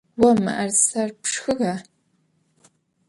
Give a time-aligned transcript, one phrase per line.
[0.19, 1.75] Vo mı'erıser pşşxığa?